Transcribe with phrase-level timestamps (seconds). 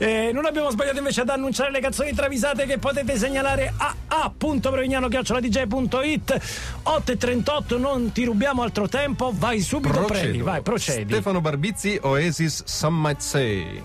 [0.00, 6.40] Eh, non abbiamo sbagliato invece ad annunciare le canzoni travisate che potete segnalare a a.prevignano.it
[6.82, 10.18] 8 e 38 non ti rubiamo altro tempo vai subito Procedo.
[10.18, 13.82] previ vai procedi Stefano Barbizzi, Oasis, Some Might Say.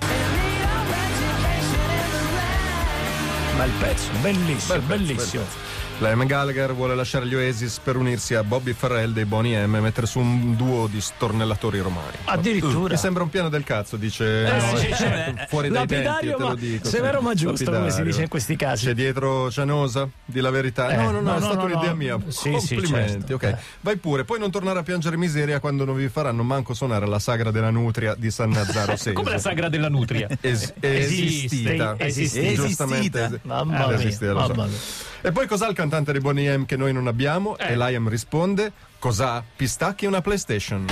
[3.55, 5.68] ma il pezzo bellissimo Bel pezzo, bellissimo bel
[5.99, 6.05] pezzo.
[6.05, 9.79] Liam Gallagher vuole lasciare gli Oasis per unirsi a Bobby Farrell dei Boney M e
[9.79, 12.15] mettere su un duo di stornellatori romani.
[12.25, 12.93] Addirittura.
[12.93, 14.45] Mi sembra un piano del cazzo, dice.
[14.47, 15.45] Eh, no, sì, certo.
[15.49, 16.87] fuori dai tempi, Lapidario, te lo ma dico.
[16.87, 18.05] severo ma giusto, come si Lapidario.
[18.05, 18.85] dice in questi casi.
[18.85, 20.89] C'è dietro Cianosa, di la verità.
[20.89, 21.95] Eh, no, no, no, no, è stata no, un'idea no.
[21.95, 22.17] mia.
[22.27, 23.33] Sì, sì, Complimenti, certo.
[23.35, 23.43] ok.
[23.43, 23.57] Eh.
[23.81, 27.19] Vai pure, poi non tornare a piangere miseria quando non vi faranno manco suonare la
[27.19, 29.13] sagra della nutria di San Nazzaro Seso.
[29.13, 30.27] Come la sagra della nutria.
[30.41, 31.95] Es- Esiste, esistita.
[31.97, 32.63] esistita.
[32.63, 33.39] Giustamente.
[33.43, 34.77] Mamma mia, esistita, mamma mia.
[35.21, 37.57] E poi cos'ha il cantante dei Bonnie M che noi non abbiamo?
[37.57, 37.73] Eh.
[37.73, 39.43] E Liam risponde: Cos'ha?
[39.55, 40.85] Pistacchi e una PlayStation.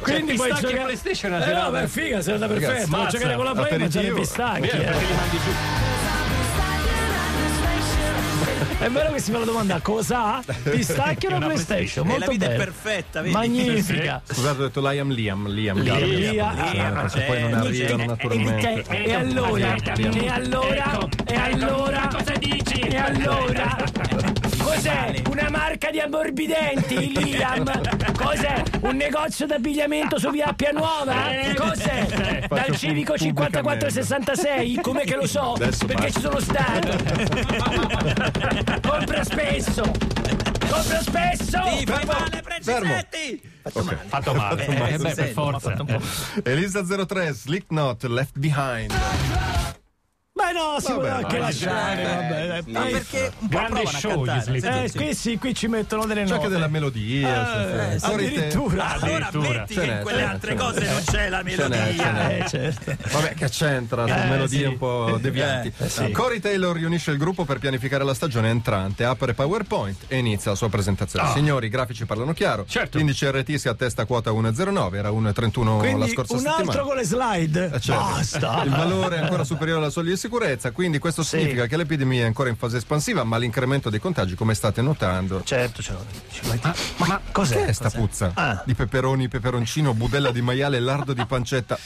[0.00, 1.80] quindi puoi pistacchi giocare PlayStation è una eh, no, serata.
[1.80, 4.16] beh, figa serata perfetta ma giocare con la play e mangiare i aperitivo.
[4.16, 5.83] pistacchi perché li mandi giù.
[8.84, 10.44] È vero che si fa la domanda cosa ha?
[10.62, 12.06] Pistacchi o PlayStation?
[12.06, 12.62] Molto la vita bene.
[12.62, 13.32] è perfetta, vedi?
[13.32, 14.20] Magnifica.
[14.22, 15.48] Scusate, ho detto Liam Liam.
[15.48, 15.78] Liam.
[15.78, 15.98] Liam.
[16.06, 16.70] Liam.
[16.70, 18.04] Liam, perché poi non certo, arrivano certo.
[18.04, 18.84] naturalmente.
[18.90, 19.74] E, e allora?
[19.74, 21.08] E allora?
[21.24, 22.08] E allora?
[22.12, 22.80] Cosa dici?
[22.80, 23.76] E allora?
[25.46, 27.64] Una marca di ammorbidenti, Liam?
[28.16, 28.62] Cos'è?
[28.80, 31.14] Un negozio d'abbigliamento su via Appia Nuova?
[31.54, 32.06] Cos'è?
[32.06, 33.90] Dal Faccio civico pubblicamente.
[33.90, 34.76] 5466?
[34.80, 35.52] Come che lo so?
[35.52, 36.96] Adesso Perché ci sono stato.
[38.88, 39.82] Compra spesso.
[39.82, 41.62] Compra spesso.
[41.76, 42.88] Sì, fai male, Fermo.
[42.88, 43.42] Pregisetti!
[43.64, 43.96] Ok.
[44.06, 44.64] Fatto male.
[44.66, 45.76] Eh, Eh, beh, per forza.
[46.42, 48.92] Elisa 03, Slipknot, Left Behind.
[50.54, 52.62] No, si Vabbè, può anche lasciare, dai, vabbè.
[52.62, 52.72] dai.
[52.72, 54.82] Ma perché un po' Grande show, cantare?
[54.84, 56.34] Eh, Sì, qui sì, qui ci mettono delle C'è note.
[56.42, 57.90] anche della melodia.
[57.92, 58.12] Eh, sì, sì.
[58.12, 58.84] Addirittura.
[58.94, 59.48] Allora Addirittura.
[59.48, 62.28] ammetti Ce che in quelle altre cose non c'è la melodia.
[62.36, 62.96] Eh, certo.
[63.12, 64.64] Vabbè, che c'entra, sono Eh, melodie sì.
[64.64, 65.72] un po' devianti.
[65.76, 66.10] Eh, sì.
[66.12, 70.56] Corey Taylor riunisce il gruppo per pianificare la stagione entrante, apre PowerPoint e inizia la
[70.56, 71.30] sua presentazione.
[71.32, 72.64] Signori, i grafici parlano chiaro.
[72.66, 72.96] Certo.
[72.98, 76.62] L'indice RT si attesta a quota 1,09, era 1,31 la scorsa un settimana.
[76.70, 77.70] altro con le slide.
[77.74, 78.02] Eh, certo.
[78.04, 78.62] Basta.
[78.64, 81.38] Il valore è ancora superiore alla soglia di sicurezza, quindi questo Sì.
[81.38, 85.42] significa che l'epidemia è ancora in fase espansiva, ma l'incremento dei contagi, come state notando,
[85.44, 86.04] Certo, ce l'ho.
[86.62, 86.74] Ma,
[87.06, 87.56] ma cos'è?
[87.56, 88.30] Che è sta puzza?
[88.34, 88.62] Ah.
[88.64, 91.78] Di peperoni, peperoncino, budella di maiale lardo di pancetta.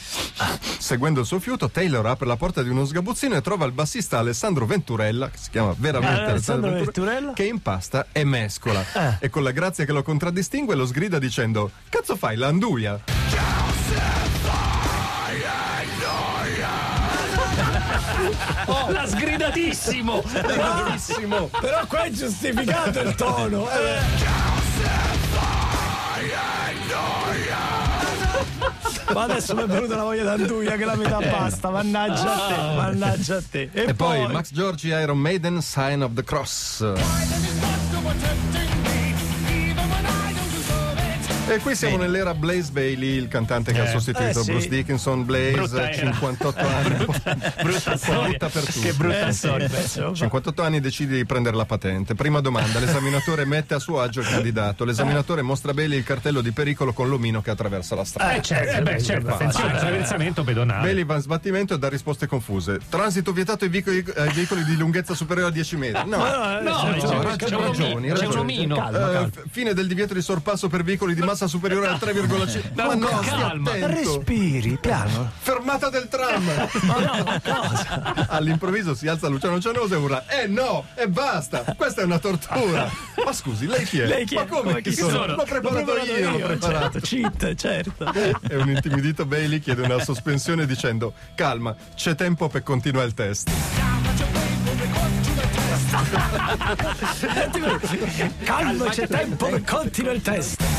[0.77, 4.17] Seguendo il suo fiuto, Taylor apre la porta di uno sgabuzzino e trova il bassista
[4.19, 7.33] Alessandro Venturella, che si chiama veramente Ah, Alessandro Venturella?
[7.33, 8.83] che impasta e mescola.
[8.93, 9.17] Ah.
[9.19, 13.18] E con la grazia che lo contraddistingue lo sgrida dicendo Cazzo fai, l'anduia?
[18.91, 20.23] L'ha sgridatissimo.
[20.23, 21.49] Bellissimo!
[21.59, 23.69] Però qua è giustificato il tono.
[23.69, 24.97] eh.
[29.13, 32.75] Ma adesso mi è venuta la voglia d'anduia che la metà pasta, mannaggia a te,
[32.75, 33.69] mannaggia a te.
[33.73, 36.85] E, E poi Max Giorgi, Iron Maiden, Sign of the Cross.
[41.49, 44.51] E qui siamo nell'era Blaze Bailey, il cantante che ha sostituito eh, sì.
[44.51, 45.25] Bruce Dickinson.
[45.25, 45.93] Blaze, Brutta era.
[46.11, 47.05] 58 anni.
[47.63, 48.27] Brutta storia.
[48.27, 48.79] brutta per tutti.
[48.81, 49.69] Che brutta Eh, sì, storia.
[49.75, 50.13] insomma.
[50.13, 52.13] 58 anni decide di prendere la patente.
[52.13, 54.85] Prima domanda, l'esaminatore mette a suo agio il candidato.
[54.85, 58.33] L'esaminatore mostra a Bailey il cartello di pericolo con l'omino che attraversa la strada.
[58.35, 59.29] Eh, certo, eh, beh, certo.
[59.29, 60.83] Attenzione, attraversamento pedonale.
[60.83, 62.77] Bailey va in sbattimento e dà risposte confuse.
[62.89, 66.07] Transito vietato ai veicoli, ai veicoli di lunghezza superiore a 10 metri.
[66.09, 66.91] No, No, no, no,
[67.37, 68.37] c'è c'è un ragioni, omino, c'è un ragioni.
[68.37, 69.21] omino.
[69.23, 72.73] Eh, f- fine del divieto di sorpasso per veicoli di massa superiore al 3,5.
[72.85, 73.71] Ma no, calma.
[73.87, 75.31] Respiri, piano.
[75.39, 76.43] Fermata del tram!
[76.83, 78.25] Ma no, ma cosa?
[78.27, 81.63] All'improvviso si alza Luciano Cianosa e urla: Eh no, e basta!
[81.77, 82.89] Questa è una tortura!
[83.23, 84.05] Ma scusi, lei chi è?
[84.05, 84.39] Lei chi è?
[84.39, 85.09] Ma come, Come chi chi sono?
[85.11, 85.35] sono?
[85.35, 86.99] L'ho preparato io, l'ho preparato.
[86.99, 88.11] Certo, cheat, certo.
[88.13, 93.49] E un intimidito Bailey chiede una sospensione dicendo: Calma, c'è tempo per continuare il test.
[98.43, 100.78] Calma, c'è tempo che continua il test.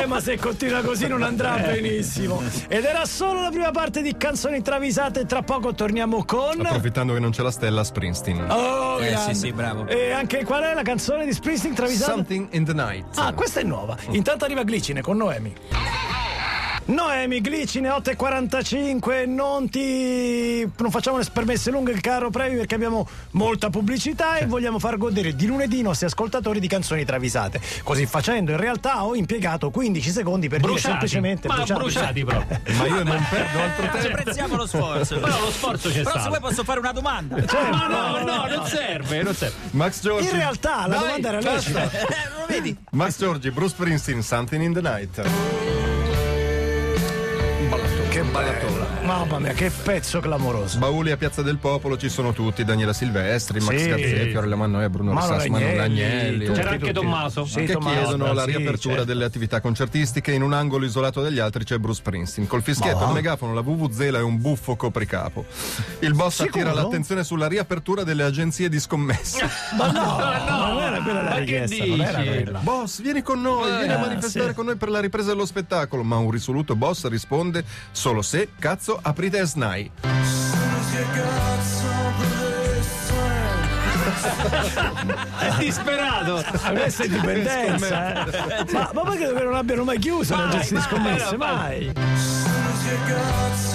[0.00, 2.42] Eh, ma se continua così non andrà benissimo.
[2.68, 5.24] Ed era solo la prima parte di canzoni travisate.
[5.26, 6.60] Tra poco torniamo con.
[6.64, 8.50] Approfittando che non c'è la stella, Springsteen.
[8.50, 9.34] Oh, Eh, grande.
[9.34, 9.86] sì, sì, bravo.
[9.86, 12.12] E anche qual è la canzone di Springsteen travisata?
[12.12, 13.06] Something in the night.
[13.16, 13.96] Ah, questa è nuova.
[14.10, 15.54] Intanto arriva Glicine con Noemi.
[16.86, 20.68] Noemi, Glicine 8.45, non ti.
[20.76, 25.34] non facciamo le permesse lunghe, caro Previ, perché abbiamo molta pubblicità e vogliamo far godere
[25.34, 27.58] di lunedì i nostri ascoltatori di canzoni travisate.
[27.82, 30.90] Così facendo, in realtà ho impiegato 15 secondi per dire Bruciati.
[31.08, 32.60] semplicemente Ma bruciati proprio.
[32.76, 34.18] Ma io non perdo altro tempo.
[34.18, 35.18] Apprezziamo lo sforzo.
[35.20, 36.28] Però lo sforzo c'è Però se stato.
[36.28, 37.36] vuoi posso fare una domanda.
[37.70, 39.56] Ma no, no, non serve, non serve.
[39.70, 40.26] Max Giorgi.
[40.28, 41.82] In realtà la Dai, domanda era lecita.
[41.90, 41.98] Eh,
[42.28, 42.76] non mi Vedi?
[42.90, 45.53] Max Giorgi, Bruce Springsteen, Something in the Night.
[48.14, 48.86] Che ballatore.
[49.02, 50.78] Mamma mia, che pezzo clamoroso.
[50.78, 53.88] Bauli a Piazza del Popolo ci sono tutti, Daniela Silvestri, Max Sì.
[53.88, 56.44] Gazzè, Fiorella Mannoia, Bruno Mano Rosas, Manu Ragnelli, Ragnelli.
[56.44, 56.92] tutti, C'era anche.
[56.92, 57.44] Tommaso.
[57.44, 59.04] Sì, che Tommaso, chiedono la sì, riapertura certo.
[59.08, 60.30] delle attività concertistiche.
[60.30, 62.46] In un angolo isolato dagli altri c'è Bruce Springsteen.
[62.46, 65.44] Col fischietto, Ma il megafono, la vuvuzela e un buffo copricapo.
[65.98, 66.60] Il boss Sicuro?
[66.68, 69.44] attira l'attenzione sulla riapertura delle agenzie di scommesse.
[69.76, 70.18] Ma no,
[70.72, 72.58] non era quella la Ma che richiesta, non era quella.
[72.60, 74.54] boss, vieni con noi, vieni a Ah, manifestare sì.
[74.54, 76.04] con noi per la ripresa dello spettacolo.
[76.04, 77.64] Ma un risoluto boss risponde
[78.04, 79.90] solo se, cazzo, aprite e SNAI.
[85.38, 86.44] È disperato.
[86.64, 88.72] Adesso è dipendenza, eh.
[88.72, 91.36] Ma, ma perché che non abbiano mai chiuso Mai, l'agenzia di mai, scommesse?
[91.38, 91.92] mai.
[91.94, 93.73] Mai.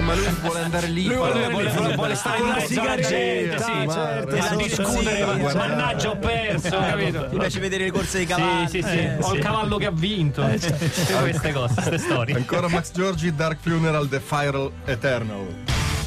[0.00, 1.04] Ma lui vuole andare lì.
[1.04, 4.56] Lui vuole, vuole- vuole- vuole stare con in la sigaretta, gente, sì, certo, a sì,
[4.56, 5.56] discutere, sì, ma- certo.
[5.58, 7.28] mannaggia ho perso, capito?
[7.28, 8.68] Ti piace vedere le corse dei Sì, cavalli?
[8.68, 8.98] sì, sì.
[8.98, 9.36] Eh, Ho sì.
[9.36, 10.42] il cavallo che ha vinto.
[10.42, 12.34] Queste cose, queste storie.
[12.36, 15.46] Ancora Max Giorgi, Dark Funeral, The Fire Eternal.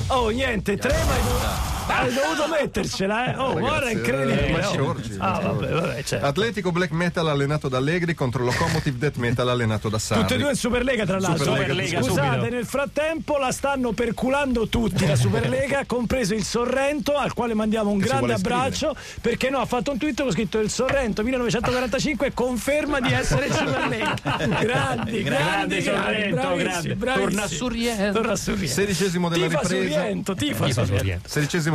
[0.08, 1.46] Oh, niente, tre, ma dovuto,
[1.88, 3.38] hai dovuto mettercela, eh.
[3.38, 4.48] Oh, guarda, è Ragazzi, incredibile.
[4.48, 4.72] eh, ma oh.
[4.76, 6.26] Giorgi, Ah, vabbè, vabbè, certo.
[6.26, 10.22] Atletico Black Metal allenato da Allegri contro Locomotive Death Metal allenato da Sarri.
[10.22, 11.46] Tutte e due in Superlega, tra l'altro.
[11.46, 12.50] Superlega, Scusate, subito.
[12.56, 18.00] nel frattempo la stanno perculando tutti la Superlega, compreso il Sorrento, al quale mandiamo un
[18.00, 18.96] Che grande abbraccio.
[19.22, 23.54] Perché no, ha fatto un tweet con scritto il Sorrento 1945 conferma di essere in
[23.54, 24.14] Superlega.
[24.68, 26.96] Grandi, grandi, Grande Sorrento, bravissimi, grande.
[26.96, 27.26] bravissimi.
[27.34, 28.12] Torna su Riento.
[28.20, 28.68] Torna su Riento.
[28.74, 30.02] Sedicesimo della Tifa ripresa.
[30.04, 30.92] Riento, tifa Chi su fa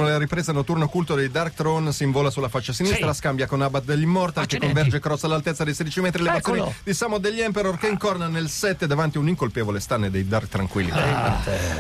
[0.02, 3.19] Sedicesimo della ripresa notturno occulto dei Dark Throne si invola sulla faccia sinistra, Sì.
[3.19, 6.75] scambia con Abbat degli Immortal che converge cross all'altezza dei 16 metri elevazioni Eccolo.
[6.82, 10.49] di Samo degli Emperor che incorna nel 7 davanti a un incolpevole stanne dei Dark
[10.49, 10.90] Tranquilli.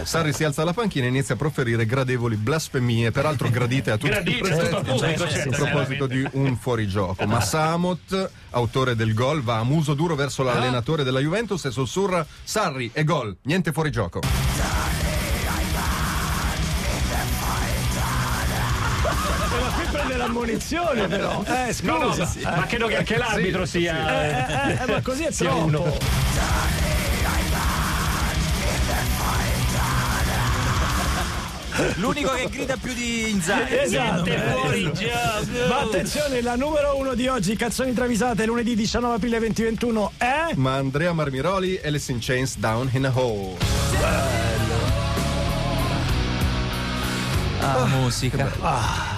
[0.04, 4.10] Sarri si alza alla panchina e inizia a proferire gradevoli blasfemie, peraltro gradite a tutti
[4.10, 4.74] Gradite, i presenti.
[4.90, 7.24] pubblico, a certo, proposito di un fuorigioco.
[7.26, 12.24] Ma Samot, autore del gol, va a muso duro verso l'allenatore della Juventus e sussurra
[12.44, 14.20] Sarri e gol, niente fuorigioco.
[19.92, 21.42] Prende l'ammonizione però.
[21.46, 22.54] Eh, No, no, scusa.
[22.56, 24.22] ma credo che anche l'arbitro sia.
[24.22, 25.64] Eh, eh, eh, ma così è troppo.
[25.64, 25.96] uno.
[31.96, 33.76] L'unico che grida più di Inzaghi.
[33.76, 34.22] Esatto.
[34.24, 34.50] Niente eh.
[34.50, 35.68] fuori gioco.
[35.68, 40.50] Ma attenzione, la numero uno di oggi, canzoni travisate, lunedì 19 aprile 2021 è...
[40.56, 44.51] Ma Andrea Marmiroli, Alice in Chains Down in a Hole.
[47.64, 48.50] Ah, musica.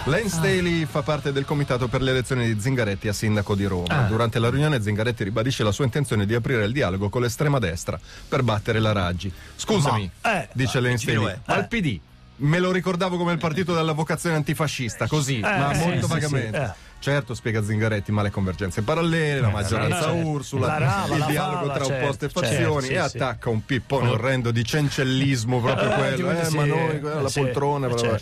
[0.04, 4.02] Lane Staley fa parte del comitato per le elezioni di Zingaretti a sindaco di Roma.
[4.02, 7.98] Durante la riunione Zingaretti ribadisce la sua intenzione di aprire il dialogo con l'estrema destra
[8.28, 9.32] per battere la Raggi.
[9.56, 11.38] Scusami, Ma- eh, dice Staley, è?
[11.46, 11.98] ma il PD
[12.36, 16.58] me lo ricordavo come il partito della vocazione antifascista, così, ma sì, molto sì, vagamente.
[16.58, 16.92] sì, eh.
[17.04, 20.26] Certo, spiega Zingaretti, ma le convergenze parallele, la maggioranza certo.
[20.26, 23.16] Ursula, La rava, il dialogo fava, tra certo, opposte certo, fazioni sì, e sì.
[23.16, 26.30] attacca un pippone orrendo di cencellismo proprio Eh, quello.
[26.30, 28.20] Eh, sì, ma noi, la sì, poltrona, eh,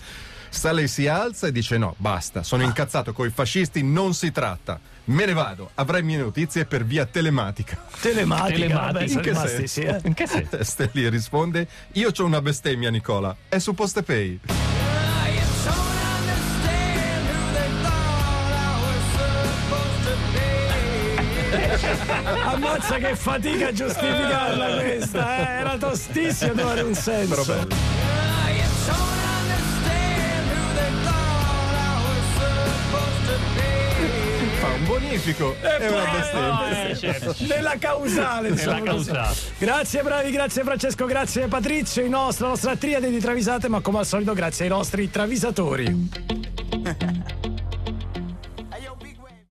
[0.53, 4.79] Stanley si alza e dice no, basta, sono incazzato coi fascisti, non si tratta.
[5.05, 7.79] Me ne vado, avrai mie notizie per via telematica.
[8.01, 8.59] Telematica.
[8.59, 8.93] Telematica.
[8.93, 9.67] vabbè, In che senso?
[9.67, 10.01] sì, eh.
[10.05, 10.59] In che senso?
[10.63, 14.41] Stanley risponde, io c'ho una bestemmia Nicola, è su Postepay.
[22.45, 25.61] Ammazza che fatica a giustificarla questa, eh.
[25.61, 27.43] Era tostissima, doveva avere un senso.
[27.43, 28.02] Però bello.
[34.85, 36.89] Bonifico e una bestemmia.
[36.89, 37.35] Eh, certo.
[37.47, 39.11] Nella causale, Nella insomma, così.
[39.11, 39.37] causale.
[39.59, 43.99] Grazie bravi, grazie Francesco, grazie Patrizio, i nostri, la nostra triade di travisate, ma come
[43.99, 46.09] al solito grazie ai nostri travisatori.